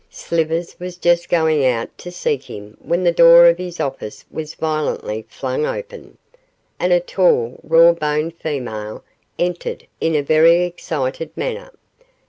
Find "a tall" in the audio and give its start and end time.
6.91-7.59